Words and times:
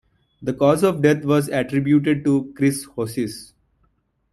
The 0.41 0.53
cause 0.55 0.81
of 0.81 1.03
death 1.03 1.23
was 1.25 1.47
attributed 1.49 2.25
to 2.25 2.51
cirrhosis. 2.57 3.53